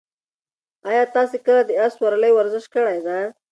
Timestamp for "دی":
3.05-3.21